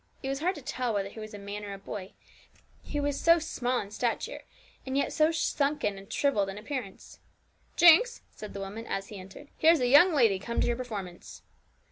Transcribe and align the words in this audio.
It 0.23 0.29
was 0.29 0.39
hard 0.39 0.55
to 0.55 0.63
tell 0.63 0.95
whether 0.95 1.09
he 1.09 1.19
was 1.19 1.35
a 1.35 1.37
man 1.37 1.63
or 1.63 1.73
a 1.73 1.77
boy, 1.77 2.13
he 2.81 2.99
was 2.99 3.21
so 3.21 3.37
small 3.37 3.79
in 3.81 3.91
stature, 3.91 4.45
and 4.83 4.97
yet 4.97 5.13
so 5.13 5.29
sunken 5.31 5.95
and 5.99 6.11
shrivelled 6.11 6.49
in 6.49 6.57
appearance. 6.57 7.19
'Jinx,' 7.75 8.23
said 8.31 8.55
the 8.55 8.59
woman 8.61 8.87
as 8.87 9.09
he 9.09 9.19
entered, 9.19 9.49
'here's 9.59 9.79
a 9.79 9.85
young 9.87 10.11
lady 10.11 10.39
come 10.39 10.59
to 10.59 10.65
your 10.65 10.75
performance.' 10.75 11.43